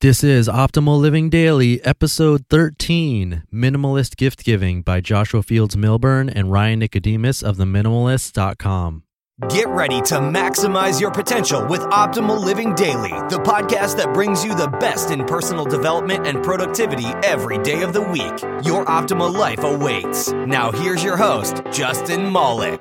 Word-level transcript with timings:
This 0.00 0.24
is 0.24 0.48
Optimal 0.48 0.98
Living 0.98 1.28
Daily, 1.28 1.84
episode 1.84 2.46
13 2.48 3.42
Minimalist 3.52 4.16
Gift 4.16 4.42
Giving 4.42 4.80
by 4.80 5.02
Joshua 5.02 5.42
Fields 5.42 5.76
Millburn 5.76 6.32
and 6.34 6.50
Ryan 6.50 6.78
Nicodemus 6.78 7.42
of 7.42 7.58
TheMinimalist.com. 7.58 9.02
Get 9.50 9.68
ready 9.68 10.00
to 10.00 10.14
maximize 10.14 11.02
your 11.02 11.10
potential 11.10 11.66
with 11.66 11.82
Optimal 11.82 12.42
Living 12.42 12.74
Daily, 12.74 13.10
the 13.28 13.42
podcast 13.44 13.98
that 13.98 14.14
brings 14.14 14.42
you 14.42 14.54
the 14.54 14.68
best 14.68 15.10
in 15.10 15.26
personal 15.26 15.66
development 15.66 16.26
and 16.26 16.42
productivity 16.42 17.08
every 17.22 17.58
day 17.58 17.82
of 17.82 17.92
the 17.92 18.00
week. 18.00 18.40
Your 18.64 18.86
optimal 18.86 19.30
life 19.30 19.62
awaits. 19.62 20.32
Now, 20.32 20.72
here's 20.72 21.04
your 21.04 21.18
host, 21.18 21.60
Justin 21.70 22.32
Malik. 22.32 22.80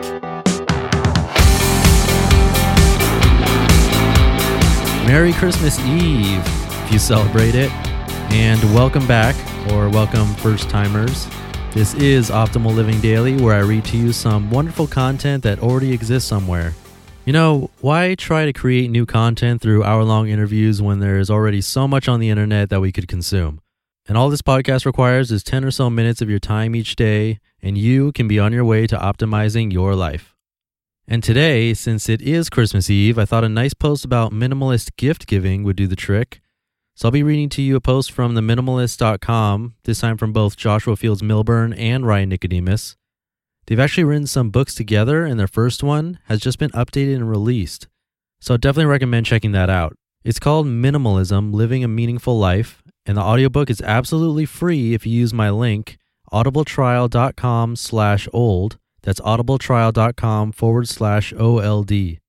Merry 5.06 5.34
Christmas 5.34 5.78
Eve 5.80 6.59
you 6.92 7.00
celebrate 7.00 7.56
it. 7.56 7.72
And 8.32 8.62
welcome 8.74 9.06
back, 9.08 9.36
or 9.72 9.90
welcome 9.90 10.28
first 10.36 10.70
timers. 10.70 11.28
This 11.72 11.94
is 11.96 12.30
Optimal 12.30 12.76
Living 12.76 13.00
Daily, 13.00 13.40
where 13.40 13.56
I 13.56 13.60
read 13.60 13.86
to 13.86 13.98
you 13.98 14.12
some 14.12 14.50
wonderful 14.50 14.88
content 14.88 15.44
that 15.44 15.60
already 15.60 15.94
exists 15.94 16.28
somewhere. 16.28 16.74
You 17.26 17.34
know, 17.34 17.70
why 17.82 18.16
try 18.16 18.46
to 18.46 18.54
create 18.54 18.90
new 18.90 19.06
content 19.06 19.62
through 19.62 19.84
hour 19.84 20.04
long 20.04 20.30
interviews 20.30 20.82
when 20.82 21.00
there 21.00 21.20
is 21.20 21.30
already 21.30 21.62
so 21.62 21.88
much 21.88 22.08
on 22.08 22.20
the 22.20 22.30
internet 22.30 22.70
that 22.70 22.82
we 22.82 22.92
could 22.92 23.08
consume? 23.08 23.62
And 24.08 24.18
all 24.18 24.32
this 24.32 24.42
podcast 24.42 24.86
requires 24.86 25.32
is 25.32 25.44
10 25.44 25.64
or 25.64 25.70
so 25.70 25.92
minutes 25.92 26.22
of 26.22 26.30
your 26.30 26.40
time 26.40 26.76
each 26.76 26.96
day, 26.96 27.40
and 27.62 27.78
you 27.78 28.12
can 28.14 28.28
be 28.28 28.40
on 28.40 28.52
your 28.52 28.66
way 28.66 28.88
to 28.88 28.98
optimizing 28.98 29.72
your 29.72 29.94
life. 29.94 30.36
And 31.08 31.24
today, 31.24 31.76
since 31.76 32.10
it 32.10 32.22
is 32.22 32.50
Christmas 32.50 32.90
Eve, 32.90 33.20
I 33.20 33.26
thought 33.26 33.44
a 33.44 33.50
nice 33.50 33.76
post 33.76 34.06
about 34.06 34.32
minimalist 34.32 34.96
gift 34.96 35.28
giving 35.28 35.64
would 35.64 35.76
do 35.76 35.86
the 35.86 35.96
trick. 35.96 36.42
So 37.00 37.08
I'll 37.08 37.14
be 37.14 37.24
reading 37.24 37.48
to 37.52 37.62
you 37.62 37.78
a 37.78 37.80
post 37.80 38.12
from 38.12 38.36
theminimalist.com, 38.36 39.76
this 39.86 40.02
time 40.02 40.18
from 40.18 40.34
both 40.34 40.58
Joshua 40.58 40.98
Fields 40.98 41.22
Millburn 41.22 41.74
and 41.80 42.06
Ryan 42.06 42.28
Nicodemus. 42.28 42.98
They've 43.66 43.80
actually 43.80 44.04
written 44.04 44.28
some 44.28 44.50
books 44.50 44.76
together, 44.76 45.24
and 45.24 45.40
their 45.40 45.48
first 45.48 45.82
one 45.82 46.20
has 46.26 46.42
just 46.42 46.60
been 46.60 46.72
updated 46.72 47.16
and 47.16 47.30
released. 47.30 47.88
So 48.42 48.56
I 48.56 48.58
definitely 48.58 48.88
recommend 48.92 49.28
checking 49.28 49.54
that 49.54 49.70
out. 49.70 49.96
It's 50.26 50.40
called 50.40 50.68
Minimalism 50.68 51.54
Living 51.54 51.86
a 51.86 51.88
Meaningful 51.88 52.38
Life, 52.38 52.84
and 53.06 53.16
the 53.16 53.22
audiobook 53.22 53.70
is 53.70 53.80
absolutely 53.80 54.46
free 54.46 54.94
if 54.94 55.06
you 55.06 55.14
use 55.14 55.34
my 55.34 55.50
link, 55.50 55.98
audibletrial.com 56.34 57.78
slash 57.78 58.28
old. 58.34 58.78
That's 59.04 59.22
audibletrial.com 59.22 60.52
forward 60.52 60.90
slash 60.90 61.32
OLD. 61.32 62.20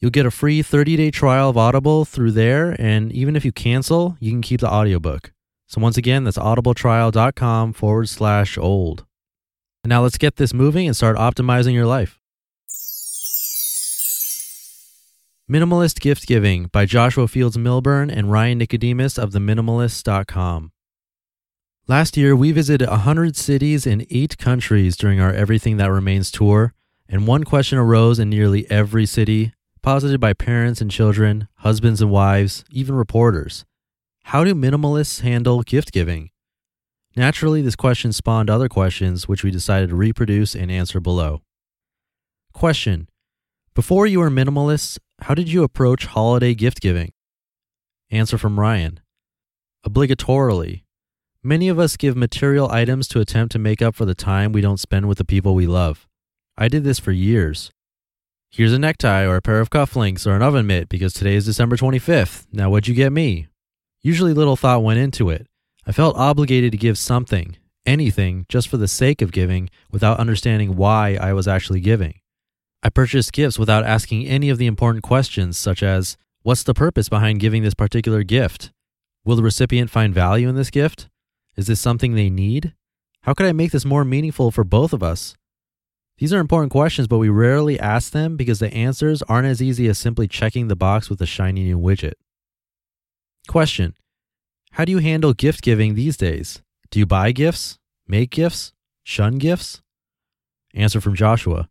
You'll 0.00 0.10
get 0.10 0.24
a 0.24 0.30
free 0.30 0.62
30 0.62 0.96
day 0.96 1.10
trial 1.10 1.50
of 1.50 1.58
Audible 1.58 2.06
through 2.06 2.32
there, 2.32 2.74
and 2.80 3.12
even 3.12 3.36
if 3.36 3.44
you 3.44 3.52
cancel, 3.52 4.16
you 4.18 4.30
can 4.30 4.40
keep 4.40 4.60
the 4.60 4.70
audiobook. 4.70 5.32
So, 5.66 5.80
once 5.80 5.98
again, 5.98 6.24
that's 6.24 6.38
audibletrial.com 6.38 7.74
forward 7.74 8.08
slash 8.08 8.56
old. 8.56 9.04
And 9.84 9.90
now 9.90 10.02
let's 10.02 10.18
get 10.18 10.36
this 10.36 10.54
moving 10.54 10.86
and 10.86 10.96
start 10.96 11.16
optimizing 11.16 11.74
your 11.74 11.86
life. 11.86 12.18
Minimalist 15.50 16.00
Gift 16.00 16.26
Giving 16.26 16.66
by 16.66 16.86
Joshua 16.86 17.28
Fields 17.28 17.56
Millburn 17.56 18.10
and 18.10 18.30
Ryan 18.30 18.58
Nicodemus 18.58 19.18
of 19.18 19.32
TheMinimalist.com. 19.32 20.72
Last 21.88 22.16
year, 22.16 22.34
we 22.36 22.52
visited 22.52 22.88
100 22.88 23.36
cities 23.36 23.86
in 23.86 24.06
eight 24.10 24.38
countries 24.38 24.96
during 24.96 25.20
our 25.20 25.32
Everything 25.32 25.76
That 25.76 25.90
Remains 25.90 26.30
tour, 26.30 26.72
and 27.08 27.26
one 27.26 27.44
question 27.44 27.78
arose 27.78 28.18
in 28.18 28.30
nearly 28.30 28.70
every 28.70 29.06
city 29.06 29.52
posited 29.82 30.20
by 30.20 30.32
parents 30.32 30.80
and 30.80 30.90
children, 30.90 31.48
husbands 31.56 32.02
and 32.02 32.10
wives, 32.10 32.64
even 32.70 32.94
reporters. 32.94 33.64
How 34.24 34.44
do 34.44 34.54
minimalists 34.54 35.20
handle 35.20 35.62
gift 35.62 35.92
giving? 35.92 36.30
Naturally, 37.16 37.62
this 37.62 37.76
question 37.76 38.12
spawned 38.12 38.48
other 38.48 38.68
questions, 38.68 39.26
which 39.26 39.42
we 39.42 39.50
decided 39.50 39.90
to 39.90 39.96
reproduce 39.96 40.54
and 40.54 40.70
answer 40.70 41.00
below. 41.00 41.42
Question 42.52 43.08
Before 43.74 44.06
you 44.06 44.20
were 44.20 44.30
minimalists, 44.30 44.98
how 45.22 45.34
did 45.34 45.50
you 45.50 45.62
approach 45.62 46.06
holiday 46.06 46.54
gift 46.54 46.80
giving? 46.80 47.12
Answer 48.10 48.38
from 48.38 48.58
Ryan 48.58 49.00
Obligatorily. 49.86 50.82
Many 51.42 51.68
of 51.68 51.78
us 51.78 51.96
give 51.96 52.16
material 52.16 52.70
items 52.70 53.08
to 53.08 53.20
attempt 53.20 53.52
to 53.52 53.58
make 53.58 53.80
up 53.80 53.94
for 53.94 54.04
the 54.04 54.14
time 54.14 54.52
we 54.52 54.60
don't 54.60 54.80
spend 54.80 55.08
with 55.08 55.18
the 55.18 55.24
people 55.24 55.54
we 55.54 55.66
love. 55.66 56.06
I 56.56 56.68
did 56.68 56.84
this 56.84 56.98
for 56.98 57.12
years. 57.12 57.70
Here's 58.52 58.72
a 58.72 58.80
necktie 58.80 59.22
or 59.24 59.36
a 59.36 59.42
pair 59.42 59.60
of 59.60 59.70
cufflinks 59.70 60.26
or 60.26 60.34
an 60.34 60.42
oven 60.42 60.66
mitt 60.66 60.88
because 60.88 61.12
today 61.12 61.36
is 61.36 61.44
December 61.44 61.76
25th. 61.76 62.46
Now, 62.52 62.68
what'd 62.68 62.88
you 62.88 62.94
get 62.96 63.12
me? 63.12 63.46
Usually 64.02 64.32
little 64.32 64.56
thought 64.56 64.82
went 64.82 64.98
into 64.98 65.30
it. 65.30 65.46
I 65.86 65.92
felt 65.92 66.16
obligated 66.16 66.72
to 66.72 66.78
give 66.78 66.98
something, 66.98 67.56
anything, 67.86 68.46
just 68.48 68.66
for 68.66 68.76
the 68.76 68.88
sake 68.88 69.22
of 69.22 69.30
giving 69.30 69.70
without 69.92 70.18
understanding 70.18 70.74
why 70.74 71.16
I 71.20 71.32
was 71.32 71.46
actually 71.46 71.78
giving. 71.78 72.18
I 72.82 72.88
purchased 72.88 73.32
gifts 73.32 73.56
without 73.56 73.84
asking 73.84 74.26
any 74.26 74.50
of 74.50 74.58
the 74.58 74.66
important 74.66 75.04
questions, 75.04 75.56
such 75.56 75.80
as 75.80 76.16
What's 76.42 76.64
the 76.64 76.74
purpose 76.74 77.08
behind 77.08 77.38
giving 77.38 77.62
this 77.62 77.74
particular 77.74 78.24
gift? 78.24 78.72
Will 79.24 79.36
the 79.36 79.44
recipient 79.44 79.90
find 79.90 80.12
value 80.12 80.48
in 80.48 80.56
this 80.56 80.70
gift? 80.70 81.08
Is 81.56 81.68
this 81.68 81.80
something 81.80 82.14
they 82.14 82.30
need? 82.30 82.74
How 83.22 83.32
could 83.32 83.46
I 83.46 83.52
make 83.52 83.70
this 83.70 83.84
more 83.84 84.04
meaningful 84.04 84.50
for 84.50 84.64
both 84.64 84.92
of 84.92 85.04
us? 85.04 85.36
These 86.20 86.34
are 86.34 86.38
important 86.38 86.70
questions, 86.70 87.08
but 87.08 87.16
we 87.16 87.30
rarely 87.30 87.80
ask 87.80 88.12
them 88.12 88.36
because 88.36 88.58
the 88.58 88.72
answers 88.74 89.22
aren't 89.22 89.46
as 89.46 89.62
easy 89.62 89.88
as 89.88 89.96
simply 89.96 90.28
checking 90.28 90.68
the 90.68 90.76
box 90.76 91.08
with 91.08 91.18
a 91.22 91.26
shiny 91.26 91.64
new 91.64 91.78
widget. 91.78 92.12
Question 93.48 93.94
How 94.72 94.84
do 94.84 94.92
you 94.92 94.98
handle 94.98 95.32
gift 95.32 95.62
giving 95.62 95.94
these 95.94 96.18
days? 96.18 96.60
Do 96.90 96.98
you 96.98 97.06
buy 97.06 97.32
gifts, 97.32 97.78
make 98.06 98.28
gifts, 98.28 98.74
shun 99.02 99.38
gifts? 99.38 99.80
Answer 100.74 101.00
from 101.00 101.14
Joshua 101.14 101.70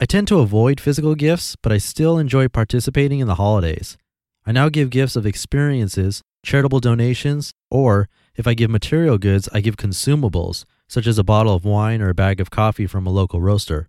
I 0.00 0.06
tend 0.06 0.26
to 0.28 0.40
avoid 0.40 0.80
physical 0.80 1.14
gifts, 1.14 1.54
but 1.54 1.70
I 1.70 1.78
still 1.78 2.18
enjoy 2.18 2.48
participating 2.48 3.20
in 3.20 3.28
the 3.28 3.36
holidays. 3.36 3.96
I 4.44 4.50
now 4.50 4.70
give 4.70 4.90
gifts 4.90 5.14
of 5.14 5.24
experiences, 5.24 6.20
charitable 6.44 6.80
donations, 6.80 7.52
or 7.70 8.08
if 8.34 8.48
I 8.48 8.54
give 8.54 8.70
material 8.70 9.18
goods, 9.18 9.48
I 9.52 9.60
give 9.60 9.76
consumables 9.76 10.64
such 10.92 11.06
as 11.06 11.16
a 11.16 11.24
bottle 11.24 11.54
of 11.54 11.64
wine 11.64 12.02
or 12.02 12.10
a 12.10 12.14
bag 12.14 12.38
of 12.38 12.50
coffee 12.50 12.86
from 12.86 13.06
a 13.06 13.10
local 13.10 13.40
roaster. 13.40 13.88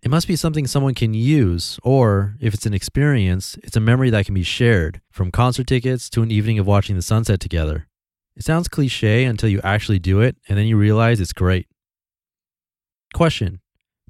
It 0.00 0.12
must 0.12 0.28
be 0.28 0.36
something 0.36 0.64
someone 0.64 0.94
can 0.94 1.12
use, 1.12 1.76
or 1.82 2.36
if 2.38 2.54
it's 2.54 2.66
an 2.66 2.72
experience, 2.72 3.58
it's 3.64 3.76
a 3.76 3.80
memory 3.80 4.10
that 4.10 4.26
can 4.26 4.34
be 4.34 4.44
shared, 4.44 5.00
from 5.10 5.32
concert 5.32 5.66
tickets 5.66 6.08
to 6.10 6.22
an 6.22 6.30
evening 6.30 6.60
of 6.60 6.68
watching 6.68 6.94
the 6.94 7.02
sunset 7.02 7.40
together. 7.40 7.88
It 8.36 8.44
sounds 8.44 8.68
cliche 8.68 9.24
until 9.24 9.48
you 9.48 9.60
actually 9.64 9.98
do 9.98 10.20
it, 10.20 10.36
and 10.48 10.56
then 10.56 10.68
you 10.68 10.76
realize 10.76 11.20
it's 11.20 11.32
great. 11.32 11.66
Question 13.12 13.60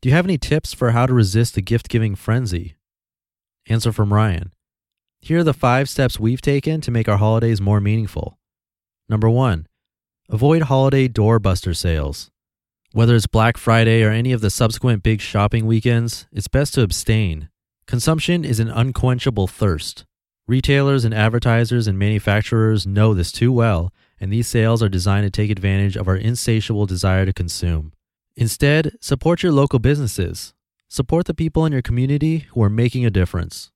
Do 0.02 0.10
you 0.10 0.14
have 0.14 0.26
any 0.26 0.36
tips 0.36 0.74
for 0.74 0.90
how 0.90 1.06
to 1.06 1.14
resist 1.14 1.54
the 1.54 1.62
gift 1.62 1.88
giving 1.88 2.14
frenzy? 2.14 2.76
Answer 3.66 3.92
from 3.92 4.12
Ryan 4.12 4.52
Here 5.22 5.38
are 5.38 5.44
the 5.44 5.54
five 5.54 5.88
steps 5.88 6.20
we've 6.20 6.42
taken 6.42 6.82
to 6.82 6.90
make 6.90 7.08
our 7.08 7.16
holidays 7.16 7.62
more 7.62 7.80
meaningful. 7.80 8.38
Number 9.08 9.30
one, 9.30 9.68
Avoid 10.32 10.62
holiday 10.62 11.08
doorbuster 11.08 11.76
sales. 11.76 12.30
Whether 12.92 13.16
it's 13.16 13.26
Black 13.26 13.56
Friday 13.56 14.04
or 14.04 14.10
any 14.10 14.30
of 14.30 14.40
the 14.40 14.48
subsequent 14.48 15.02
big 15.02 15.20
shopping 15.20 15.66
weekends, 15.66 16.28
it's 16.30 16.46
best 16.46 16.74
to 16.74 16.82
abstain. 16.82 17.48
Consumption 17.86 18.44
is 18.44 18.60
an 18.60 18.70
unquenchable 18.70 19.48
thirst. 19.48 20.04
Retailers 20.46 21.04
and 21.04 21.12
advertisers 21.12 21.88
and 21.88 21.98
manufacturers 21.98 22.86
know 22.86 23.12
this 23.12 23.32
too 23.32 23.50
well, 23.50 23.92
and 24.20 24.32
these 24.32 24.46
sales 24.46 24.84
are 24.84 24.88
designed 24.88 25.24
to 25.24 25.30
take 25.30 25.50
advantage 25.50 25.96
of 25.96 26.06
our 26.06 26.16
insatiable 26.16 26.86
desire 26.86 27.26
to 27.26 27.32
consume. 27.32 27.92
Instead, 28.36 28.92
support 29.00 29.42
your 29.42 29.50
local 29.50 29.80
businesses. 29.80 30.54
Support 30.86 31.26
the 31.26 31.34
people 31.34 31.66
in 31.66 31.72
your 31.72 31.82
community 31.82 32.46
who 32.50 32.62
are 32.62 32.70
making 32.70 33.04
a 33.04 33.10
difference. 33.10 33.72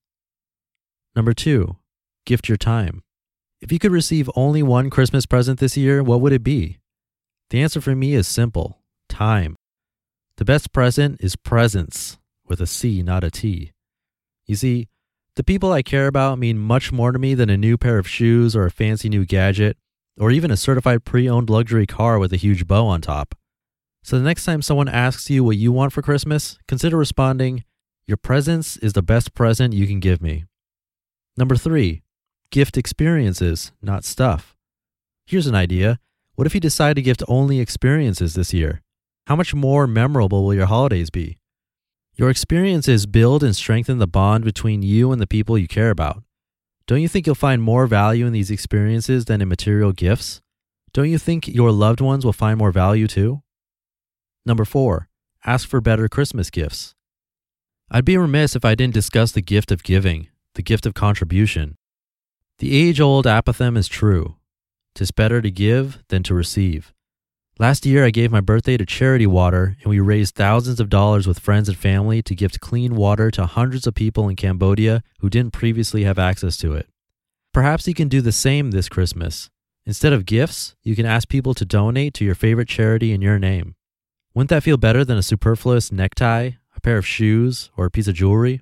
Number 1.17 1.33
two, 1.33 1.75
gift 2.25 2.47
your 2.47 2.57
time. 2.57 3.03
If 3.65 3.71
you 3.71 3.79
could 3.79 3.91
receive 3.91 4.29
only 4.35 4.61
one 4.61 4.91
Christmas 4.91 5.25
present 5.25 5.59
this 5.59 5.75
year, 5.75 6.03
what 6.03 6.21
would 6.21 6.31
it 6.31 6.43
be? 6.43 6.77
The 7.49 7.63
answer 7.63 7.81
for 7.81 7.95
me 7.95 8.13
is 8.13 8.27
simple 8.27 8.77
time. 9.09 9.55
The 10.37 10.45
best 10.45 10.71
present 10.71 11.19
is 11.19 11.35
presence, 11.35 12.19
with 12.47 12.61
a 12.61 12.67
C, 12.67 13.01
not 13.01 13.23
a 13.23 13.31
T. 13.31 13.71
You 14.45 14.55
see, 14.55 14.87
the 15.35 15.43
people 15.43 15.71
I 15.71 15.81
care 15.81 16.05
about 16.05 16.37
mean 16.37 16.59
much 16.59 16.91
more 16.91 17.11
to 17.11 17.17
me 17.17 17.33
than 17.33 17.49
a 17.49 17.57
new 17.57 17.75
pair 17.75 17.97
of 17.97 18.07
shoes 18.07 18.55
or 18.55 18.67
a 18.67 18.69
fancy 18.69 19.09
new 19.09 19.25
gadget, 19.25 19.77
or 20.19 20.29
even 20.29 20.51
a 20.51 20.57
certified 20.57 21.03
pre 21.03 21.27
owned 21.27 21.49
luxury 21.49 21.87
car 21.87 22.19
with 22.19 22.31
a 22.33 22.37
huge 22.37 22.67
bow 22.67 22.85
on 22.85 23.01
top. 23.01 23.33
So 24.03 24.15
the 24.19 24.23
next 24.23 24.45
time 24.45 24.61
someone 24.61 24.89
asks 24.89 25.27
you 25.31 25.43
what 25.43 25.57
you 25.57 25.71
want 25.71 25.91
for 25.91 26.03
Christmas, 26.03 26.59
consider 26.67 26.97
responding, 26.97 27.63
Your 28.05 28.17
presence 28.17 28.77
is 28.77 28.93
the 28.93 29.01
best 29.01 29.33
present 29.33 29.73
you 29.73 29.87
can 29.87 29.99
give 29.99 30.21
me. 30.21 30.45
Number 31.35 31.55
three, 31.55 32.03
gift 32.55 32.77
experiences, 32.77 33.73
not 33.81 34.05
stuff. 34.05 34.55
Here's 35.25 35.45
an 35.45 35.55
idea. 35.55 35.99
What 36.35 36.47
if 36.47 36.53
you 36.53 36.61
decide 36.61 36.95
to 36.95 37.01
gift 37.01 37.21
only 37.27 37.59
experiences 37.59 38.33
this 38.33 38.53
year? 38.53 38.81
How 39.27 39.35
much 39.35 39.53
more 39.53 39.87
memorable 39.87 40.45
will 40.45 40.53
your 40.53 40.67
holidays 40.67 41.09
be? 41.09 41.37
Your 42.13 42.29
experiences 42.29 43.07
build 43.07 43.43
and 43.43 43.53
strengthen 43.53 43.97
the 43.97 44.07
bond 44.07 44.45
between 44.45 44.81
you 44.83 45.11
and 45.11 45.19
the 45.19 45.27
people 45.27 45.57
you 45.57 45.67
care 45.67 45.89
about. 45.89 46.23
Don't 46.87 47.01
you 47.01 47.09
think 47.09 47.25
you'll 47.25 47.35
find 47.35 47.61
more 47.61 47.87
value 47.87 48.25
in 48.25 48.31
these 48.31 48.49
experiences 48.49 49.25
than 49.25 49.41
in 49.41 49.49
material 49.49 49.91
gifts? 49.91 50.41
Don't 50.93 51.09
you 51.09 51.17
think 51.17 51.49
your 51.49 51.73
loved 51.73 51.99
ones 51.99 52.23
will 52.23 52.31
find 52.31 52.57
more 52.57 52.71
value 52.71 53.05
too? 53.05 53.41
Number 54.45 54.63
four, 54.63 55.09
ask 55.45 55.67
for 55.67 55.81
better 55.81 56.07
Christmas 56.07 56.49
gifts. 56.49 56.95
I'd 57.91 58.05
be 58.05 58.17
remiss 58.17 58.55
if 58.55 58.63
I 58.63 58.75
didn't 58.75 58.93
discuss 58.93 59.33
the 59.33 59.41
gift 59.41 59.73
of 59.73 59.83
giving, 59.83 60.29
the 60.53 60.63
gift 60.63 60.85
of 60.85 60.93
contribution. 60.93 61.75
The 62.59 62.73
age 62.73 63.01
old 63.01 63.25
apothegm 63.25 63.77
is 63.77 63.89
true. 63.89 64.35
Tis 64.93 65.11
better 65.11 65.41
to 65.41 65.51
give 65.51 66.01
than 66.07 66.23
to 66.23 66.33
receive. 66.33 66.93
Last 67.59 67.85
year, 67.85 68.05
I 68.05 68.11
gave 68.11 68.31
my 68.31 68.39
birthday 68.39 68.77
to 68.77 68.85
Charity 68.85 69.27
Water, 69.27 69.75
and 69.81 69.89
we 69.89 69.99
raised 69.99 70.35
thousands 70.35 70.79
of 70.79 70.89
dollars 70.89 71.27
with 71.27 71.39
friends 71.39 71.67
and 71.67 71.77
family 71.77 72.21
to 72.21 72.33
gift 72.33 72.61
clean 72.61 72.95
water 72.95 73.29
to 73.31 73.45
hundreds 73.45 73.85
of 73.87 73.93
people 73.93 74.29
in 74.29 74.37
Cambodia 74.37 75.03
who 75.19 75.29
didn't 75.29 75.51
previously 75.51 76.05
have 76.05 76.17
access 76.17 76.55
to 76.57 76.71
it. 76.73 76.87
Perhaps 77.53 77.89
you 77.89 77.93
can 77.93 78.07
do 78.07 78.21
the 78.21 78.31
same 78.31 78.71
this 78.71 78.87
Christmas. 78.87 79.49
Instead 79.85 80.13
of 80.13 80.25
gifts, 80.25 80.75
you 80.81 80.95
can 80.95 81.05
ask 81.05 81.27
people 81.27 81.53
to 81.53 81.65
donate 81.65 82.13
to 82.13 82.25
your 82.25 82.35
favorite 82.35 82.69
charity 82.69 83.11
in 83.11 83.21
your 83.21 83.37
name. 83.37 83.75
Wouldn't 84.33 84.49
that 84.49 84.63
feel 84.63 84.77
better 84.77 85.03
than 85.03 85.17
a 85.17 85.23
superfluous 85.23 85.91
necktie, 85.91 86.51
a 86.73 86.81
pair 86.81 86.97
of 86.97 87.05
shoes, 87.05 87.69
or 87.75 87.85
a 87.85 87.91
piece 87.91 88.07
of 88.07 88.15
jewelry? 88.15 88.61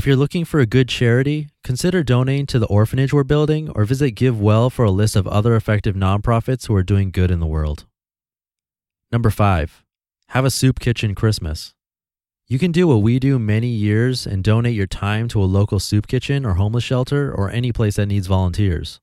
If 0.00 0.06
you're 0.06 0.16
looking 0.16 0.46
for 0.46 0.60
a 0.60 0.64
good 0.64 0.88
charity, 0.88 1.50
consider 1.62 2.02
donating 2.02 2.46
to 2.46 2.58
the 2.58 2.64
orphanage 2.68 3.12
we're 3.12 3.22
building 3.22 3.68
or 3.74 3.84
visit 3.84 4.14
GiveWell 4.14 4.72
for 4.72 4.86
a 4.86 4.90
list 4.90 5.14
of 5.14 5.28
other 5.28 5.54
effective 5.54 5.94
nonprofits 5.94 6.66
who 6.66 6.74
are 6.74 6.82
doing 6.82 7.10
good 7.10 7.30
in 7.30 7.38
the 7.38 7.46
world. 7.46 7.84
Number 9.12 9.28
five, 9.28 9.84
have 10.28 10.46
a 10.46 10.50
soup 10.50 10.80
kitchen 10.80 11.14
Christmas. 11.14 11.74
You 12.48 12.58
can 12.58 12.72
do 12.72 12.88
what 12.88 13.02
we 13.02 13.18
do 13.18 13.38
many 13.38 13.66
years 13.66 14.26
and 14.26 14.42
donate 14.42 14.74
your 14.74 14.86
time 14.86 15.28
to 15.28 15.42
a 15.42 15.44
local 15.44 15.78
soup 15.78 16.06
kitchen 16.06 16.46
or 16.46 16.54
homeless 16.54 16.82
shelter 16.82 17.30
or 17.30 17.50
any 17.50 17.70
place 17.70 17.96
that 17.96 18.06
needs 18.06 18.26
volunteers. 18.26 19.00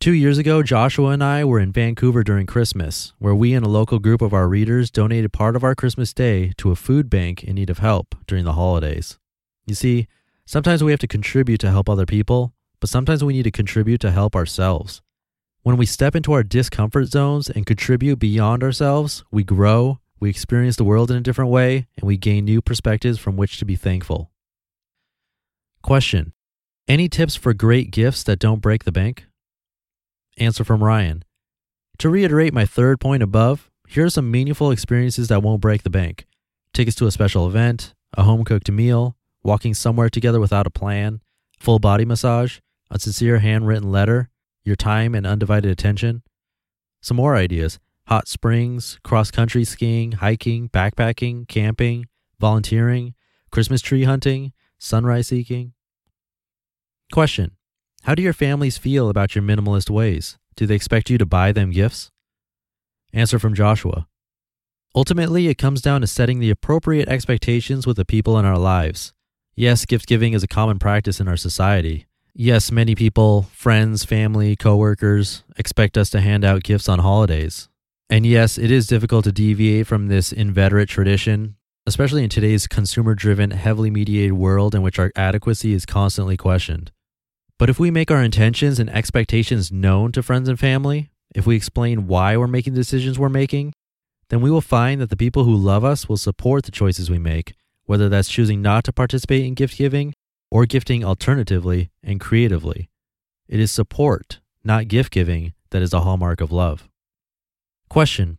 Two 0.00 0.12
years 0.12 0.38
ago, 0.38 0.60
Joshua 0.60 1.10
and 1.10 1.22
I 1.22 1.44
were 1.44 1.60
in 1.60 1.70
Vancouver 1.70 2.24
during 2.24 2.46
Christmas, 2.46 3.12
where 3.20 3.32
we 3.32 3.54
and 3.54 3.64
a 3.64 3.68
local 3.68 4.00
group 4.00 4.22
of 4.22 4.34
our 4.34 4.48
readers 4.48 4.90
donated 4.90 5.32
part 5.32 5.54
of 5.54 5.62
our 5.62 5.76
Christmas 5.76 6.12
day 6.12 6.52
to 6.56 6.72
a 6.72 6.74
food 6.74 7.08
bank 7.08 7.44
in 7.44 7.54
need 7.54 7.70
of 7.70 7.78
help 7.78 8.16
during 8.26 8.44
the 8.44 8.54
holidays. 8.54 9.20
You 9.66 9.74
see, 9.74 10.06
sometimes 10.44 10.82
we 10.82 10.92
have 10.92 11.00
to 11.00 11.08
contribute 11.08 11.58
to 11.58 11.70
help 11.70 11.88
other 11.88 12.06
people, 12.06 12.54
but 12.80 12.88
sometimes 12.88 13.24
we 13.24 13.32
need 13.32 13.44
to 13.44 13.50
contribute 13.50 14.00
to 14.02 14.12
help 14.12 14.36
ourselves. 14.36 15.02
When 15.62 15.76
we 15.76 15.86
step 15.86 16.14
into 16.14 16.32
our 16.32 16.44
discomfort 16.44 17.08
zones 17.08 17.50
and 17.50 17.66
contribute 17.66 18.20
beyond 18.20 18.62
ourselves, 18.62 19.24
we 19.32 19.42
grow, 19.42 19.98
we 20.20 20.30
experience 20.30 20.76
the 20.76 20.84
world 20.84 21.10
in 21.10 21.16
a 21.16 21.22
different 21.22 21.50
way, 21.50 21.88
and 21.96 22.06
we 22.06 22.16
gain 22.16 22.44
new 22.44 22.62
perspectives 22.62 23.18
from 23.18 23.36
which 23.36 23.58
to 23.58 23.64
be 23.64 23.74
thankful. 23.74 24.30
Question 25.82 26.32
Any 26.86 27.08
tips 27.08 27.34
for 27.34 27.52
great 27.52 27.90
gifts 27.90 28.22
that 28.22 28.38
don't 28.38 28.62
break 28.62 28.84
the 28.84 28.92
bank? 28.92 29.26
Answer 30.38 30.62
from 30.62 30.84
Ryan 30.84 31.24
To 31.98 32.08
reiterate 32.08 32.54
my 32.54 32.66
third 32.66 33.00
point 33.00 33.22
above, 33.22 33.68
here 33.88 34.04
are 34.04 34.10
some 34.10 34.30
meaningful 34.30 34.70
experiences 34.70 35.28
that 35.28 35.42
won't 35.42 35.60
break 35.60 35.82
the 35.82 35.90
bank 35.90 36.26
tickets 36.72 36.96
to 36.96 37.06
a 37.06 37.10
special 37.10 37.46
event, 37.46 37.94
a 38.18 38.22
home 38.22 38.44
cooked 38.44 38.70
meal, 38.70 39.16
walking 39.46 39.74
somewhere 39.74 40.10
together 40.10 40.40
without 40.40 40.66
a 40.66 40.70
plan, 40.70 41.20
full 41.58 41.78
body 41.78 42.04
massage, 42.04 42.58
a 42.90 42.98
sincere 42.98 43.38
handwritten 43.38 43.90
letter, 43.90 44.28
your 44.64 44.76
time 44.76 45.14
and 45.14 45.26
undivided 45.26 45.70
attention. 45.70 46.22
Some 47.00 47.16
more 47.16 47.36
ideas 47.36 47.78
hot 48.08 48.28
springs, 48.28 49.00
cross 49.02 49.30
country 49.30 49.64
skiing, 49.64 50.12
hiking, 50.12 50.68
backpacking, 50.68 51.48
camping, 51.48 52.06
volunteering, 52.38 53.14
Christmas 53.50 53.80
tree 53.80 54.04
hunting, 54.04 54.52
sunrise 54.78 55.28
seeking. 55.28 55.72
Question 57.12 57.52
How 58.02 58.14
do 58.14 58.22
your 58.22 58.32
families 58.32 58.78
feel 58.78 59.08
about 59.08 59.34
your 59.34 59.42
minimalist 59.42 59.90
ways? 59.90 60.38
Do 60.56 60.66
they 60.66 60.74
expect 60.74 61.10
you 61.10 61.18
to 61.18 61.26
buy 61.26 61.52
them 61.52 61.70
gifts? 61.70 62.10
Answer 63.12 63.38
from 63.38 63.54
Joshua 63.54 64.06
Ultimately, 64.94 65.48
it 65.48 65.58
comes 65.58 65.82
down 65.82 66.00
to 66.00 66.06
setting 66.06 66.38
the 66.38 66.50
appropriate 66.50 67.08
expectations 67.08 67.86
with 67.86 67.98
the 67.98 68.04
people 68.04 68.38
in 68.38 68.44
our 68.46 68.58
lives. 68.58 69.12
Yes, 69.56 69.86
gift 69.86 70.06
giving 70.06 70.34
is 70.34 70.42
a 70.42 70.48
common 70.48 70.78
practice 70.78 71.18
in 71.18 71.28
our 71.28 71.36
society, 71.36 72.06
Yes, 72.38 72.70
many 72.70 72.94
people, 72.94 73.44
friends, 73.54 74.04
family, 74.04 74.56
coworkers, 74.56 75.42
expect 75.56 75.96
us 75.96 76.10
to 76.10 76.20
hand 76.20 76.44
out 76.44 76.62
gifts 76.62 76.86
on 76.86 76.98
holidays. 76.98 77.70
And 78.10 78.26
yes, 78.26 78.58
it 78.58 78.70
is 78.70 78.86
difficult 78.86 79.24
to 79.24 79.32
deviate 79.32 79.86
from 79.86 80.08
this 80.08 80.32
inveterate 80.32 80.90
tradition, 80.90 81.56
especially 81.86 82.24
in 82.24 82.28
today's 82.28 82.66
consumer 82.66 83.14
driven, 83.14 83.52
heavily 83.52 83.90
mediated 83.90 84.34
world 84.34 84.74
in 84.74 84.82
which 84.82 84.98
our 84.98 85.10
adequacy 85.16 85.72
is 85.72 85.86
constantly 85.86 86.36
questioned. 86.36 86.92
But 87.58 87.70
if 87.70 87.78
we 87.78 87.90
make 87.90 88.10
our 88.10 88.22
intentions 88.22 88.78
and 88.78 88.90
expectations 88.90 89.72
known 89.72 90.12
to 90.12 90.22
friends 90.22 90.50
and 90.50 90.60
family, 90.60 91.08
if 91.34 91.46
we 91.46 91.56
explain 91.56 92.06
why 92.06 92.36
we're 92.36 92.46
making 92.46 92.74
the 92.74 92.80
decisions 92.80 93.18
we're 93.18 93.30
making, 93.30 93.72
then 94.28 94.42
we 94.42 94.50
will 94.50 94.60
find 94.60 95.00
that 95.00 95.08
the 95.08 95.16
people 95.16 95.44
who 95.44 95.56
love 95.56 95.86
us 95.86 96.06
will 96.06 96.18
support 96.18 96.66
the 96.66 96.70
choices 96.70 97.08
we 97.08 97.18
make, 97.18 97.54
whether 97.86 98.08
that's 98.08 98.28
choosing 98.28 98.60
not 98.60 98.84
to 98.84 98.92
participate 98.92 99.44
in 99.44 99.54
gift 99.54 99.78
giving 99.78 100.12
or 100.50 100.66
gifting 100.66 101.04
alternatively 101.04 101.90
and 102.02 102.20
creatively. 102.20 102.90
It 103.48 103.60
is 103.60 103.72
support, 103.72 104.40
not 104.62 104.88
gift 104.88 105.12
giving, 105.12 105.54
that 105.70 105.82
is 105.82 105.92
a 105.92 106.00
hallmark 106.00 106.40
of 106.40 106.52
love. 106.52 106.88
Question 107.88 108.38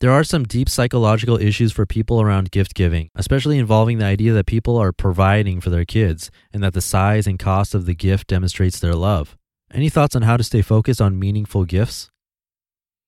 There 0.00 0.10
are 0.10 0.24
some 0.24 0.44
deep 0.44 0.68
psychological 0.68 1.38
issues 1.38 1.72
for 1.72 1.86
people 1.86 2.20
around 2.20 2.50
gift 2.50 2.74
giving, 2.74 3.10
especially 3.14 3.58
involving 3.58 3.98
the 3.98 4.04
idea 4.04 4.32
that 4.32 4.46
people 4.46 4.76
are 4.76 4.92
providing 4.92 5.60
for 5.60 5.70
their 5.70 5.84
kids 5.84 6.30
and 6.52 6.62
that 6.62 6.74
the 6.74 6.80
size 6.80 7.26
and 7.26 7.38
cost 7.38 7.74
of 7.74 7.86
the 7.86 7.94
gift 7.94 8.28
demonstrates 8.28 8.78
their 8.78 8.94
love. 8.94 9.36
Any 9.72 9.88
thoughts 9.88 10.14
on 10.14 10.22
how 10.22 10.36
to 10.36 10.44
stay 10.44 10.62
focused 10.62 11.00
on 11.00 11.18
meaningful 11.18 11.64
gifts? 11.64 12.08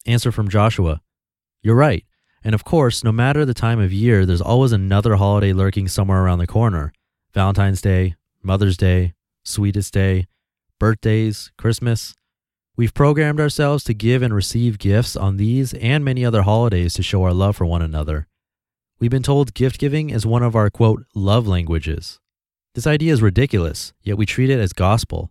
Answer 0.07 0.33
from 0.33 0.49
Joshua 0.49 1.01
You're 1.63 1.77
right. 1.77 2.05
And 2.45 2.55
of 2.55 2.65
course, 2.65 3.03
no 3.03 3.13
matter 3.13 3.45
the 3.45 3.55
time 3.55 3.81
of 3.81 3.93
year, 3.93 4.25
there's 4.25 4.41
always 4.41 4.73
another 4.73 5.17
holiday 5.17 5.53
lurking 5.53 5.89
somewhere 5.89 6.23
around 6.23 6.39
the 6.39 6.47
corner 6.47 6.93
Valentine's 7.35 7.81
Day, 7.81 8.17
Mother's 8.43 8.77
Day, 8.77 9.15
Sweetest 9.45 9.93
Day, 9.93 10.27
birthdays, 10.79 11.53
Christmas. 11.59 12.15
We've 12.77 12.95
programmed 12.95 13.41
ourselves 13.41 13.83
to 13.85 13.95
give 13.95 14.23
and 14.23 14.33
receive 14.33 14.79
gifts 14.79 15.17
on 15.17 15.37
these 15.37 15.75
and 15.75 16.05
many 16.05 16.25
other 16.25 16.43
holidays 16.43 16.95
to 16.95 17.03
show 17.03 17.25
our 17.25 17.33
love 17.33 17.57
for 17.57 17.67
one 17.67 17.83
another. 17.83 18.29
We've 19.01 19.11
been 19.11 19.23
told 19.23 19.55
gift 19.55 19.79
giving 19.79 20.11
is 20.11 20.27
one 20.27 20.43
of 20.43 20.55
our 20.55 20.71
quote, 20.71 21.05
love 21.15 21.47
languages. 21.47 22.19
This 22.75 22.87
idea 22.87 23.13
is 23.13 23.23
ridiculous, 23.23 23.93
yet 24.03 24.17
we 24.17 24.27
treat 24.27 24.51
it 24.51 24.61
as 24.61 24.73
gospel. 24.73 25.31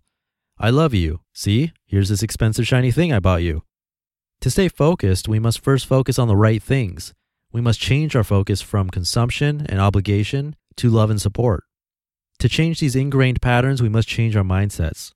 I 0.60 0.70
love 0.70 0.94
you. 0.94 1.22
See, 1.34 1.72
here's 1.86 2.10
this 2.10 2.24
expensive 2.24 2.68
shiny 2.68 2.92
thing 2.92 3.14
I 3.14 3.20
bought 3.20 3.44
you. 3.44 3.64
To 4.42 4.50
stay 4.52 4.68
focused, 4.70 5.28
we 5.28 5.40
must 5.40 5.64
first 5.64 5.86
focus 5.86 6.20
on 6.20 6.28
the 6.28 6.36
right 6.36 6.62
things. 6.62 7.14
We 7.52 7.62
must 7.62 7.80
change 7.80 8.16
our 8.16 8.24
focus 8.24 8.62
from 8.62 8.90
consumption 8.90 9.66
and 9.68 9.80
obligation 9.80 10.56
to 10.78 10.90
love 10.90 11.10
and 11.10 11.22
support. 11.22 11.64
To 12.40 12.48
change 12.48 12.80
these 12.80 12.96
ingrained 12.96 13.42
patterns, 13.42 13.82
we 13.82 13.90
must 13.90 14.08
change 14.08 14.36
our 14.36 14.44
mindsets. 14.44 15.12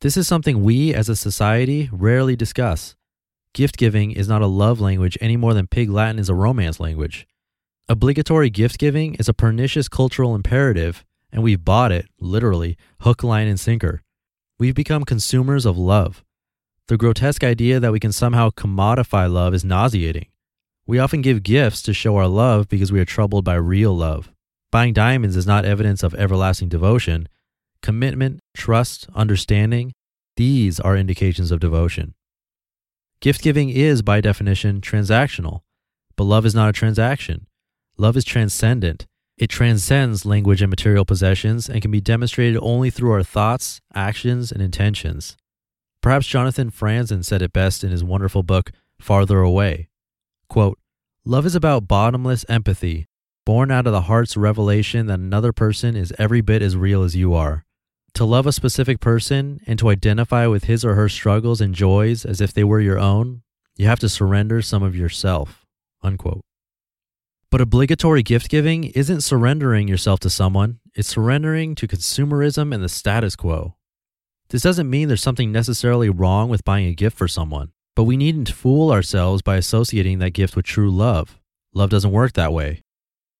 This 0.00 0.16
is 0.16 0.28
something 0.28 0.62
we 0.62 0.94
as 0.94 1.08
a 1.08 1.16
society 1.16 1.88
rarely 1.90 2.36
discuss. 2.36 2.94
Gift 3.54 3.78
giving 3.78 4.12
is 4.12 4.28
not 4.28 4.42
a 4.42 4.46
love 4.46 4.80
language 4.80 5.16
any 5.20 5.36
more 5.36 5.54
than 5.54 5.66
Pig 5.66 5.88
Latin 5.88 6.18
is 6.18 6.28
a 6.28 6.34
romance 6.34 6.78
language. 6.78 7.26
Obligatory 7.88 8.50
gift 8.50 8.78
giving 8.78 9.14
is 9.14 9.30
a 9.30 9.34
pernicious 9.34 9.88
cultural 9.88 10.34
imperative, 10.34 11.06
and 11.32 11.42
we've 11.42 11.64
bought 11.64 11.90
it, 11.90 12.06
literally, 12.20 12.76
hook, 13.00 13.22
line, 13.24 13.48
and 13.48 13.58
sinker. 13.58 14.02
We've 14.58 14.74
become 14.74 15.04
consumers 15.04 15.64
of 15.64 15.78
love. 15.78 16.22
The 16.88 16.96
grotesque 16.96 17.44
idea 17.44 17.80
that 17.80 17.92
we 17.92 18.00
can 18.00 18.12
somehow 18.12 18.48
commodify 18.48 19.30
love 19.30 19.52
is 19.52 19.62
nauseating. 19.62 20.28
We 20.86 20.98
often 20.98 21.20
give 21.20 21.42
gifts 21.42 21.82
to 21.82 21.92
show 21.92 22.16
our 22.16 22.26
love 22.26 22.66
because 22.66 22.90
we 22.90 22.98
are 22.98 23.04
troubled 23.04 23.44
by 23.44 23.56
real 23.56 23.94
love. 23.94 24.32
Buying 24.72 24.94
diamonds 24.94 25.36
is 25.36 25.46
not 25.46 25.66
evidence 25.66 26.02
of 26.02 26.14
everlasting 26.14 26.70
devotion. 26.70 27.28
Commitment, 27.82 28.40
trust, 28.56 29.06
understanding, 29.14 29.92
these 30.36 30.80
are 30.80 30.96
indications 30.96 31.50
of 31.50 31.60
devotion. 31.60 32.14
Gift 33.20 33.42
giving 33.42 33.68
is, 33.68 34.00
by 34.00 34.22
definition, 34.22 34.80
transactional, 34.80 35.60
but 36.16 36.24
love 36.24 36.46
is 36.46 36.54
not 36.54 36.70
a 36.70 36.72
transaction. 36.72 37.48
Love 37.98 38.16
is 38.16 38.24
transcendent. 38.24 39.06
It 39.36 39.50
transcends 39.50 40.24
language 40.24 40.62
and 40.62 40.70
material 40.70 41.04
possessions 41.04 41.68
and 41.68 41.82
can 41.82 41.90
be 41.90 42.00
demonstrated 42.00 42.58
only 42.62 42.88
through 42.88 43.12
our 43.12 43.22
thoughts, 43.22 43.82
actions, 43.94 44.50
and 44.50 44.62
intentions. 44.62 45.36
Perhaps 46.00 46.26
Jonathan 46.26 46.70
Franzen 46.70 47.24
said 47.24 47.42
it 47.42 47.52
best 47.52 47.82
in 47.82 47.90
his 47.90 48.04
wonderful 48.04 48.42
book, 48.42 48.70
Farther 49.00 49.40
Away. 49.40 49.88
Quote, 50.48 50.78
Love 51.24 51.44
is 51.44 51.54
about 51.54 51.88
bottomless 51.88 52.44
empathy, 52.48 53.06
born 53.44 53.70
out 53.70 53.86
of 53.86 53.92
the 53.92 54.02
heart's 54.02 54.36
revelation 54.36 55.06
that 55.06 55.18
another 55.18 55.52
person 55.52 55.96
is 55.96 56.12
every 56.18 56.40
bit 56.40 56.62
as 56.62 56.76
real 56.76 57.02
as 57.02 57.16
you 57.16 57.34
are. 57.34 57.64
To 58.14 58.24
love 58.24 58.46
a 58.46 58.52
specific 58.52 59.00
person 59.00 59.60
and 59.66 59.78
to 59.78 59.90
identify 59.90 60.46
with 60.46 60.64
his 60.64 60.84
or 60.84 60.94
her 60.94 61.08
struggles 61.08 61.60
and 61.60 61.74
joys 61.74 62.24
as 62.24 62.40
if 62.40 62.52
they 62.52 62.64
were 62.64 62.80
your 62.80 62.98
own, 62.98 63.42
you 63.76 63.86
have 63.86 64.00
to 64.00 64.08
surrender 64.08 64.62
some 64.62 64.82
of 64.82 64.96
yourself. 64.96 65.66
Unquote. 66.02 66.42
But 67.50 67.60
obligatory 67.60 68.22
gift 68.22 68.48
giving 68.48 68.84
isn't 68.84 69.22
surrendering 69.22 69.88
yourself 69.88 70.20
to 70.20 70.30
someone, 70.30 70.80
it's 70.94 71.08
surrendering 71.08 71.74
to 71.76 71.88
consumerism 71.88 72.74
and 72.74 72.82
the 72.82 72.88
status 72.88 73.36
quo. 73.36 73.76
This 74.50 74.62
doesn't 74.62 74.88
mean 74.88 75.08
there's 75.08 75.22
something 75.22 75.52
necessarily 75.52 76.08
wrong 76.08 76.48
with 76.48 76.64
buying 76.64 76.86
a 76.86 76.94
gift 76.94 77.18
for 77.18 77.28
someone, 77.28 77.70
but 77.94 78.04
we 78.04 78.16
needn't 78.16 78.48
fool 78.48 78.90
ourselves 78.90 79.42
by 79.42 79.56
associating 79.56 80.20
that 80.20 80.30
gift 80.30 80.56
with 80.56 80.64
true 80.64 80.90
love. 80.90 81.38
Love 81.74 81.90
doesn't 81.90 82.12
work 82.12 82.32
that 82.32 82.52
way. 82.52 82.82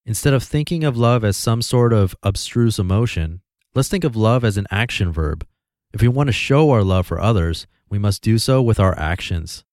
Instead 0.05 0.35
of 0.35 0.43
thinking 0.43 0.85
of 0.85 0.99
love 0.99 1.25
as 1.25 1.37
some 1.37 1.63
sort 1.63 1.95
of 1.95 2.15
abstruse 2.23 2.79
emotion, 2.79 3.41
let's 3.75 3.89
think 3.89 4.05
of 4.05 4.17
love 4.17 4.45
as 4.45 4.59
an 4.59 4.67
action 4.71 5.11
verb. 5.11 5.47
If 5.95 6.03
we 6.03 6.09
want 6.09 6.27
to 6.29 6.33
show 6.33 6.71
our 6.71 6.83
love 6.83 7.07
for 7.07 7.19
others, 7.19 7.67
we 7.89 7.99
must 7.99 8.21
do 8.21 8.37
so 8.37 8.61
with 8.61 8.79
our 8.79 8.99
actions. 8.99 9.65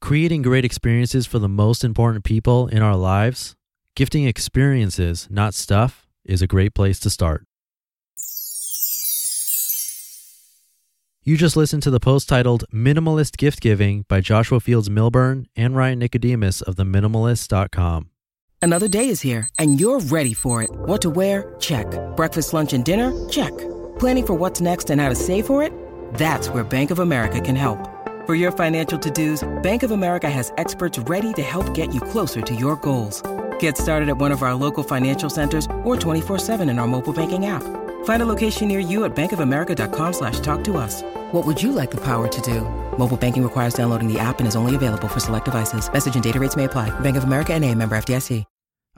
Creating 0.00 0.42
great 0.42 0.64
experiences 0.64 1.28
for 1.28 1.38
the 1.38 1.48
most 1.48 1.84
important 1.84 2.24
people 2.24 2.66
in 2.66 2.82
our 2.82 2.96
lives, 2.96 3.54
gifting 3.94 4.24
experiences, 4.24 5.28
not 5.30 5.54
stuff, 5.54 6.08
is 6.24 6.42
a 6.42 6.48
great 6.48 6.74
place 6.74 6.98
to 6.98 7.10
start. 7.10 7.44
You 11.24 11.36
just 11.36 11.56
listened 11.56 11.84
to 11.84 11.90
the 11.90 12.00
post 12.00 12.28
titled 12.28 12.64
Minimalist 12.74 13.36
Gift 13.36 13.60
Giving 13.60 14.04
by 14.08 14.20
Joshua 14.20 14.58
Fields 14.58 14.88
Millburn 14.88 15.46
and 15.54 15.76
Ryan 15.76 16.00
Nicodemus 16.00 16.62
of 16.62 16.74
theminimalist.com. 16.74 18.10
Another 18.60 18.88
day 18.88 19.08
is 19.08 19.20
here, 19.20 19.48
and 19.56 19.78
you're 19.78 20.00
ready 20.00 20.34
for 20.34 20.64
it. 20.64 20.70
What 20.72 21.00
to 21.02 21.10
wear? 21.10 21.54
Check. 21.60 21.86
Breakfast, 22.16 22.52
lunch, 22.52 22.72
and 22.72 22.84
dinner? 22.84 23.12
Check. 23.28 23.56
Planning 24.00 24.26
for 24.26 24.34
what's 24.34 24.60
next 24.60 24.90
and 24.90 25.00
how 25.00 25.10
to 25.10 25.14
save 25.14 25.46
for 25.46 25.62
it? 25.62 25.72
That's 26.14 26.48
where 26.48 26.64
Bank 26.64 26.90
of 26.90 26.98
America 26.98 27.40
can 27.40 27.54
help. 27.54 27.88
For 28.26 28.34
your 28.34 28.50
financial 28.50 28.98
to 28.98 29.10
dos, 29.10 29.62
Bank 29.62 29.84
of 29.84 29.92
America 29.92 30.28
has 30.28 30.52
experts 30.58 30.98
ready 30.98 31.32
to 31.34 31.42
help 31.42 31.72
get 31.72 31.94
you 31.94 32.00
closer 32.00 32.40
to 32.40 32.54
your 32.54 32.74
goals. 32.74 33.22
Get 33.60 33.78
started 33.78 34.08
at 34.08 34.16
one 34.16 34.32
of 34.32 34.42
our 34.42 34.56
local 34.56 34.82
financial 34.82 35.30
centers 35.30 35.66
or 35.84 35.94
24-7 35.94 36.68
in 36.68 36.80
our 36.80 36.88
mobile 36.88 37.12
banking 37.12 37.46
app. 37.46 37.62
Find 38.04 38.22
a 38.22 38.28
location 38.28 38.68
near 38.68 38.78
you 38.78 39.02
at 39.04 39.16
bankofamerica.com 39.16 40.12
slash 40.12 40.38
talk 40.38 40.62
to 40.64 40.76
us. 40.76 41.02
What 41.32 41.44
would 41.44 41.60
you 41.60 41.72
like 41.72 41.90
the 41.90 42.04
power 42.04 42.28
to 42.28 42.40
do? 42.42 42.60
Mobile 42.96 43.16
banking 43.16 43.42
requires 43.42 43.74
downloading 43.74 44.06
the 44.06 44.20
app 44.20 44.38
and 44.38 44.46
is 44.46 44.54
only 44.54 44.76
available 44.76 45.08
for 45.08 45.18
select 45.18 45.46
devices. 45.46 45.92
Message 45.92 46.14
and 46.14 46.22
data 46.22 46.38
rates 46.38 46.54
may 46.54 46.64
apply. 46.64 46.90
Bank 47.00 47.16
of 47.16 47.24
America 47.24 47.52
and 47.52 47.64
a 47.64 47.74
member 47.74 47.96
FDIC. 47.96 48.44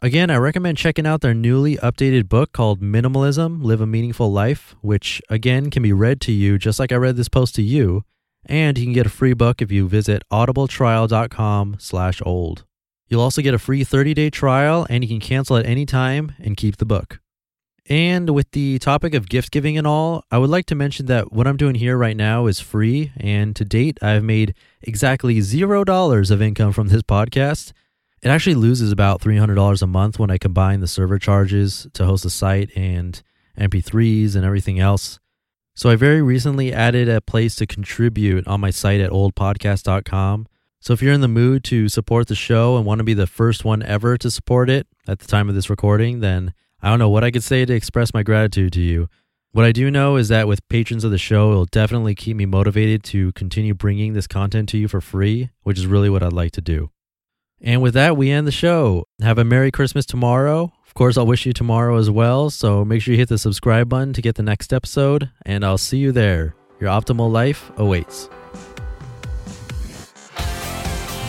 Again, 0.00 0.28
I 0.28 0.36
recommend 0.36 0.76
checking 0.76 1.06
out 1.06 1.22
their 1.22 1.32
newly 1.32 1.76
updated 1.76 2.28
book 2.28 2.52
called 2.52 2.82
Minimalism, 2.82 3.62
Live 3.62 3.80
a 3.80 3.86
Meaningful 3.86 4.30
Life, 4.30 4.74
which 4.82 5.22
again 5.30 5.70
can 5.70 5.82
be 5.82 5.94
read 5.94 6.20
to 6.22 6.32
you 6.32 6.58
just 6.58 6.78
like 6.78 6.92
I 6.92 6.96
read 6.96 7.16
this 7.16 7.30
post 7.30 7.54
to 7.54 7.62
you. 7.62 8.04
And 8.44 8.76
you 8.76 8.84
can 8.84 8.92
get 8.92 9.06
a 9.06 9.10
free 9.10 9.32
book 9.32 9.62
if 9.62 9.72
you 9.72 9.88
visit 9.88 10.22
audibletrial.com 10.30 11.76
slash 11.78 12.20
old. 12.26 12.64
You'll 13.08 13.22
also 13.22 13.40
get 13.40 13.54
a 13.54 13.58
free 13.58 13.82
30-day 13.82 14.28
trial 14.28 14.86
and 14.90 15.02
you 15.04 15.08
can 15.08 15.20
cancel 15.20 15.56
at 15.56 15.64
any 15.64 15.86
time 15.86 16.34
and 16.38 16.56
keep 16.56 16.76
the 16.76 16.84
book. 16.84 17.20
And 17.88 18.30
with 18.30 18.50
the 18.52 18.78
topic 18.78 19.12
of 19.12 19.28
gift 19.28 19.50
giving 19.50 19.76
and 19.76 19.86
all, 19.86 20.24
I 20.30 20.38
would 20.38 20.48
like 20.48 20.64
to 20.66 20.74
mention 20.74 21.06
that 21.06 21.32
what 21.32 21.46
I'm 21.46 21.58
doing 21.58 21.74
here 21.74 21.98
right 21.98 22.16
now 22.16 22.46
is 22.46 22.58
free. 22.58 23.12
And 23.16 23.54
to 23.56 23.64
date, 23.64 23.98
I've 24.02 24.24
made 24.24 24.54
exactly 24.80 25.36
$0 25.38 26.30
of 26.30 26.42
income 26.42 26.72
from 26.72 26.88
this 26.88 27.02
podcast. 27.02 27.72
It 28.22 28.28
actually 28.28 28.54
loses 28.54 28.90
about 28.90 29.20
$300 29.20 29.82
a 29.82 29.86
month 29.86 30.18
when 30.18 30.30
I 30.30 30.38
combine 30.38 30.80
the 30.80 30.88
server 30.88 31.18
charges 31.18 31.86
to 31.92 32.06
host 32.06 32.22
the 32.22 32.30
site 32.30 32.70
and 32.74 33.22
MP3s 33.58 34.34
and 34.34 34.46
everything 34.46 34.80
else. 34.80 35.18
So 35.74 35.90
I 35.90 35.96
very 35.96 36.22
recently 36.22 36.72
added 36.72 37.08
a 37.08 37.20
place 37.20 37.54
to 37.56 37.66
contribute 37.66 38.46
on 38.46 38.60
my 38.60 38.70
site 38.70 39.00
at 39.00 39.10
oldpodcast.com. 39.10 40.46
So 40.80 40.92
if 40.92 41.02
you're 41.02 41.12
in 41.12 41.20
the 41.20 41.28
mood 41.28 41.64
to 41.64 41.88
support 41.90 42.28
the 42.28 42.34
show 42.34 42.76
and 42.76 42.86
want 42.86 43.00
to 43.00 43.04
be 43.04 43.14
the 43.14 43.26
first 43.26 43.64
one 43.64 43.82
ever 43.82 44.16
to 44.16 44.30
support 44.30 44.70
it 44.70 44.86
at 45.06 45.18
the 45.18 45.26
time 45.26 45.48
of 45.48 45.54
this 45.54 45.68
recording, 45.68 46.20
then 46.20 46.54
I 46.84 46.88
don't 46.88 46.98
know 46.98 47.08
what 47.08 47.24
I 47.24 47.30
could 47.30 47.42
say 47.42 47.64
to 47.64 47.72
express 47.72 48.12
my 48.12 48.22
gratitude 48.22 48.74
to 48.74 48.80
you. 48.82 49.08
What 49.52 49.64
I 49.64 49.72
do 49.72 49.90
know 49.90 50.16
is 50.16 50.28
that 50.28 50.46
with 50.46 50.68
patrons 50.68 51.02
of 51.02 51.10
the 51.10 51.16
show, 51.16 51.50
it'll 51.50 51.64
definitely 51.64 52.14
keep 52.14 52.36
me 52.36 52.44
motivated 52.44 53.02
to 53.04 53.32
continue 53.32 53.72
bringing 53.72 54.12
this 54.12 54.26
content 54.26 54.68
to 54.68 54.76
you 54.76 54.86
for 54.86 55.00
free, 55.00 55.48
which 55.62 55.78
is 55.78 55.86
really 55.86 56.10
what 56.10 56.22
I'd 56.22 56.34
like 56.34 56.52
to 56.52 56.60
do. 56.60 56.90
And 57.62 57.80
with 57.80 57.94
that, 57.94 58.18
we 58.18 58.30
end 58.30 58.46
the 58.46 58.52
show. 58.52 59.06
Have 59.22 59.38
a 59.38 59.44
Merry 59.44 59.70
Christmas 59.70 60.04
tomorrow. 60.04 60.74
Of 60.86 60.92
course, 60.92 61.16
I'll 61.16 61.26
wish 61.26 61.46
you 61.46 61.54
tomorrow 61.54 61.96
as 61.96 62.10
well. 62.10 62.50
So 62.50 62.84
make 62.84 63.00
sure 63.00 63.12
you 63.12 63.18
hit 63.18 63.30
the 63.30 63.38
subscribe 63.38 63.88
button 63.88 64.12
to 64.12 64.20
get 64.20 64.34
the 64.34 64.42
next 64.42 64.70
episode, 64.70 65.30
and 65.46 65.64
I'll 65.64 65.78
see 65.78 65.96
you 65.96 66.12
there. 66.12 66.54
Your 66.80 66.90
optimal 66.90 67.32
life 67.32 67.72
awaits. 67.78 68.28